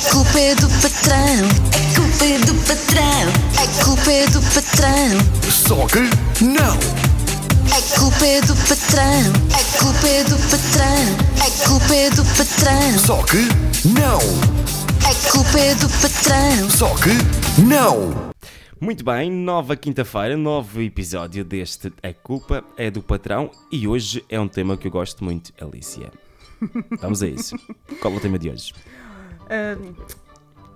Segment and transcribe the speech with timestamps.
[0.00, 5.50] A culpa é do patrão, a culpa é do patrão, a culpa é do patrão,
[5.50, 6.74] Só que não!
[7.70, 12.98] a culpa é do patrão, a culpa é do patrão, a culpa é do patrão,
[12.98, 14.18] Só que não!
[15.08, 16.70] a culpa é do patrão.
[16.70, 18.30] Só que não!
[18.80, 24.40] Muito bem, nova quinta-feira, novo episódio deste A Culpa é do Patrão e hoje é
[24.40, 26.10] um tema que eu gosto muito, Alicia.
[27.00, 27.54] Vamos a isso.
[28.00, 28.72] Qual é o tema de hoje?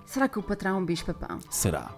[0.05, 1.39] Será que o patrão é um bicho-papão?
[1.49, 1.91] Será?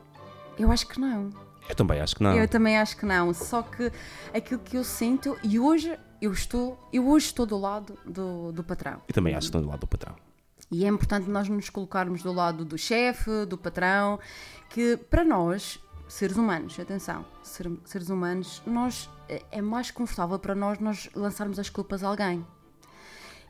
[0.57, 1.29] Eu acho que não.
[1.69, 2.35] Eu também acho que não.
[2.35, 3.33] Eu também acho que não.
[3.33, 3.91] Só que
[4.33, 8.63] aquilo que eu sinto, e hoje eu estou, eu hoje estou do lado do, do
[8.63, 9.01] patrão.
[9.07, 10.15] Eu também acho que estou do lado do patrão.
[10.71, 14.19] E é importante nós nos colocarmos do lado do chefe, do patrão,
[14.69, 20.55] que para nós, seres humanos, atenção, ser- seres humanos, nós é é mais confortável para
[20.55, 22.45] nós nós lançarmos as culpas a alguém.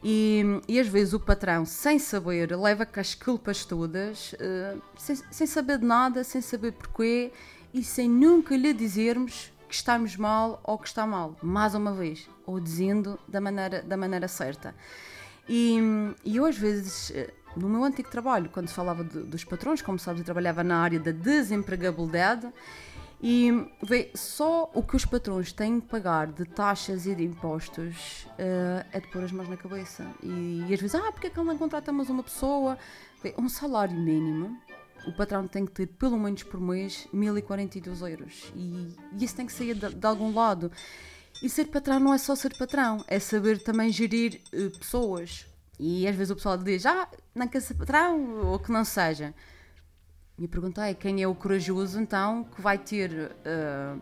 [0.10, 5.18] E, e às vezes o patrão, sem saber, leva com as culpas todas, eh, sem,
[5.30, 7.30] sem saber de nada, sem saber porquê
[7.74, 12.30] e sem nunca lhe dizermos que estamos mal ou que está mal, mais uma vez,
[12.46, 14.74] ou dizendo da maneira, da maneira certa.
[15.50, 15.78] E,
[16.24, 20.00] e eu às vezes, eh, no meu antigo trabalho, quando falava de- dos patrões, como
[20.00, 22.48] sabes, eu trabalhava na área da desempregabilidade
[23.22, 23.52] e
[23.82, 28.86] vê, só o que os patrões têm que pagar de taxas e de impostos eh,
[28.92, 30.06] é de pôr as mãos na cabeça.
[30.22, 32.78] E, e às vezes, ah, porque é que não contratamos uma pessoa?
[33.24, 34.56] Vê, um salário mínimo,
[35.08, 38.54] o patrão tem que ter pelo menos por mês 1042 euros.
[38.56, 40.72] E, e isso tem que sair de, de algum lado.
[41.42, 45.48] E ser patrão não é só ser patrão, é saber também gerir eh, pessoas.
[45.80, 49.34] E às vezes o pessoal diz, ah, não quer ser patrão, ou que não seja.
[50.38, 53.94] Minha pergunta é quem é o corajoso então que vai ter eh,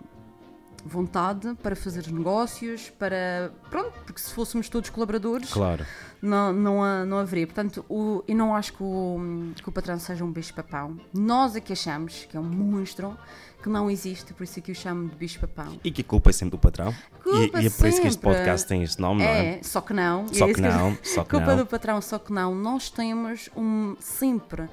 [0.86, 3.54] vontade para fazer negócios, para.
[3.70, 5.86] Pronto, porque se fôssemos todos colaboradores, Claro.
[6.22, 7.48] não, não, não haveria.
[7.48, 9.18] Portanto, o, eu não acho que o,
[9.56, 11.00] que o patrão seja um bicho-papão.
[11.14, 13.18] Nós é que achamos que é um monstro,
[13.64, 15.80] que não existe, por isso é que eu chamo de bicho-papão.
[15.86, 16.94] E que a culpa é sempre do patrão.
[17.24, 19.56] Culpa e, e é por isso que este podcast tem este nome, não é?
[19.56, 20.28] É, só que não.
[20.34, 21.58] Só É que eu- não, só que Culpa não.
[21.58, 22.54] do patrão, só que não.
[22.54, 24.70] Nós temos um sempre,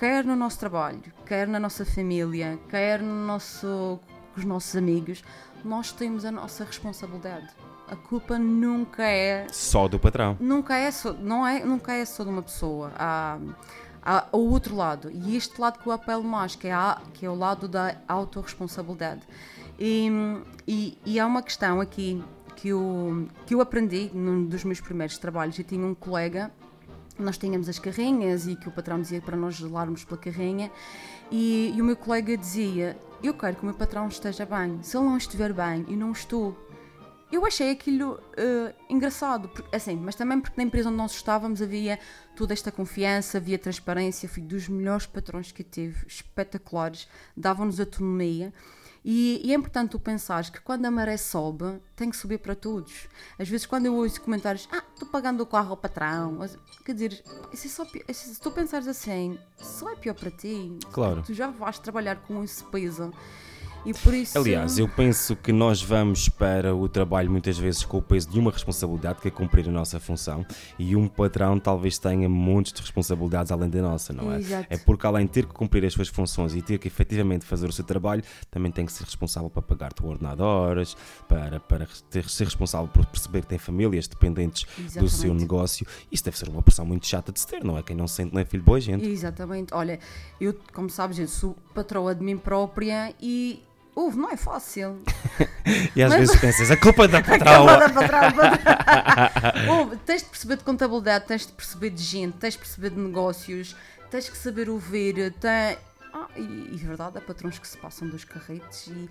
[0.00, 4.00] quer no nosso trabalho, quer na nossa família, quer no nosso,
[4.34, 5.22] com os nossos amigos,
[5.64, 7.48] nós temos a nossa responsabilidade.
[7.86, 10.36] A culpa nunca é Só do patrão.
[10.40, 12.92] nunca é só, não é, nunca é só de uma pessoa.
[12.96, 13.38] Há,
[14.02, 15.10] há o outro lado.
[15.12, 17.96] E este lado que eu apelo mais, que é, a- que é o lado da
[18.08, 19.20] autorresponsabilidade.
[19.78, 20.08] E,
[20.66, 22.22] e, e há uma questão aqui
[22.56, 25.58] que eu, que eu aprendi num dos meus primeiros trabalhos.
[25.58, 26.50] Eu tinha um colega
[27.18, 30.70] nós tínhamos as carrinhas e que o patrão dizia para nós gelarmos pela carrinha
[31.30, 34.96] e, e o meu colega dizia eu quero que o meu patrão esteja bem se
[34.96, 36.56] ele não estiver bem eu não estou
[37.32, 41.62] eu achei aquilo eh, engraçado, porque- assim, mas também porque na empresa onde nós estávamos
[41.62, 41.96] havia
[42.34, 47.06] toda esta confiança, havia transparência, fui dos melhores patrões que tive, espetaculares,
[47.36, 48.52] davam-nos autonomia.
[49.04, 52.54] E, e é importante tu pensares que quando a maré sobe, tem que subir para
[52.54, 53.08] todos.
[53.38, 56.38] Às vezes, quando eu ouço comentários, ah, estou pagando o carro ao patrão,
[56.84, 57.22] quer dizer,
[57.52, 60.78] isso é só isso- se tu pensares assim, só é pior para ti.
[60.92, 61.22] Claro.
[61.22, 63.10] Tu já vais trabalhar com esse peso.
[63.84, 64.38] E por isso.
[64.38, 68.38] Aliás, eu penso que nós vamos para o trabalho muitas vezes com o peso de
[68.38, 70.44] uma responsabilidade que é cumprir a nossa função
[70.78, 74.38] e um patrão talvez tenha montes de responsabilidades além da nossa, não é?
[74.38, 74.66] Exato.
[74.68, 77.68] É porque além de ter que cumprir as suas funções e ter que efetivamente fazer
[77.68, 80.96] o seu trabalho, também tem que ser responsável para pagar-te o ordenado de horas,
[81.28, 85.40] para, para ter, ser responsável por perceber que tem famílias dependentes do seu Exatamente.
[85.40, 85.86] negócio.
[86.10, 87.82] Isso deve ser uma pressão muito chata de se ter, não é?
[87.82, 89.06] Quem não sente não é filho de boa gente.
[89.08, 89.72] Exatamente.
[89.74, 89.98] Olha,
[90.40, 93.62] eu, como sabes, eu sou patroa de mim própria e.
[93.94, 95.02] Ouve, não é fácil.
[95.94, 97.76] E às Mas- vezes pensas, a culpa é da patroa.
[97.76, 99.74] da patroa.
[99.78, 102.98] Ouve, tens de perceber de contabilidade, tens de perceber de gente, tens de perceber de
[102.98, 103.76] negócios,
[104.10, 105.32] tens que saber ouvir.
[105.34, 105.76] Tem...
[106.12, 106.40] Ah, e,
[106.72, 109.08] e verdade, há patrões que se passam dos carretes e.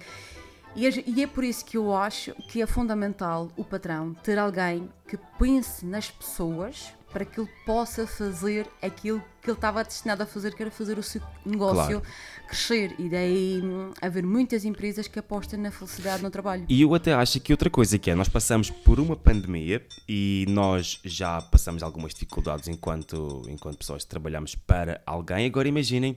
[0.75, 5.17] E é, por isso que eu acho que é fundamental o patrão ter alguém que
[5.37, 10.53] pense nas pessoas para que ele possa fazer aquilo que ele estava destinado a fazer,
[10.53, 12.03] que era fazer o seu negócio Claro.
[12.47, 12.95] crescer.
[12.99, 16.65] E daí hum, haver muitas empresas que apostam na felicidade no trabalho.
[16.69, 20.45] E eu até acho que outra coisa que é, nós passamos por uma pandemia e
[20.49, 25.47] nós já passamos algumas dificuldades enquanto, enquanto pessoas trabalhamos para alguém.
[25.47, 26.15] Agora imaginem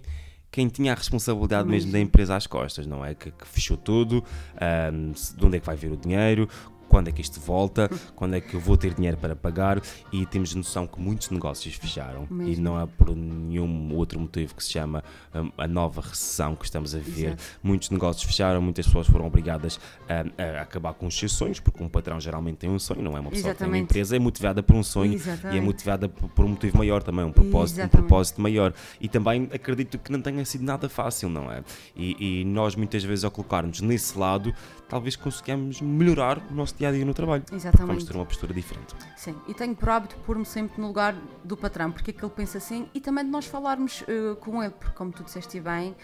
[0.52, 3.14] quem tinha a responsabilidade mesmo da empresa às costas, não é?
[3.14, 4.22] Que, que fechou tudo,
[5.14, 6.48] se- de onde é que vai vir o dinheiro,
[6.92, 9.80] quando é que isto volta, quando é que eu vou ter dinheiro para pagar
[10.12, 12.64] e temos noção que muitos negócios fecharam e Mesmo.
[12.64, 15.02] não é por nenhum outro motivo que se chama
[15.34, 17.28] hum, a nova recessão que estamos a viver.
[17.28, 17.42] Exato.
[17.62, 21.82] Muitos negócios fecharam, muitas pessoas foram obrigadas a, a acabar com os seus sonhos, porque
[21.82, 23.84] um patrão geralmente tem um sonho, não é uma pessoa que tem uma Exatamente.
[23.84, 25.64] empresa, é motivada por um sonho e é Exatamente.
[25.64, 28.06] motivada por, por um motivo maior também, um propósito, um Exatamente.
[28.06, 28.74] propósito maior.
[29.00, 31.64] E também acredito que não tenha sido nada fácil, não é?
[31.96, 34.54] E, e nós muitas vezes ao colocarmos nesse lado,
[34.90, 37.44] talvez consigamos melhorar o nosso dia a dia no trabalho.
[37.52, 37.86] Exatamente.
[37.86, 38.94] Vamos ter uma postura diferente.
[39.16, 41.14] Sim, e tenho por hábito pôr-me sempre no lugar
[41.44, 44.62] do patrão, porque é que ele pensa assim, e também de nós falarmos eh, com
[44.62, 45.94] ele, porque como tu disseste bem,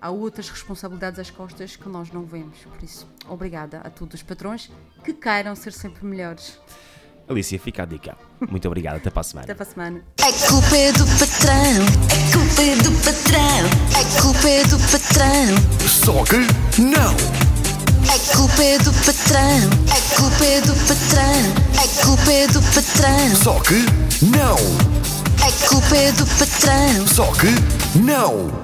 [0.00, 2.58] há outras responsabilidades às costas que nós não vemos.
[2.58, 4.70] Por isso, obrigada a todos os patrões
[5.02, 6.60] que queiram ser sempre melhores.
[7.26, 8.16] Alicia, fica a dica.
[8.50, 9.44] Muito obrigado, até para a semana.
[9.44, 10.04] Até para a semana.
[10.20, 13.64] A culpa é do patrão, a culpa é do patrão,
[13.98, 17.47] a culpa é do patrão, Só que não!
[18.08, 23.36] A culpa é do patrão, a culpa é do patrão, a culpa é do patrão,
[23.42, 23.84] Só que
[24.22, 24.56] não!
[25.46, 27.06] a culpa é do patrão.
[27.06, 28.58] Só que não!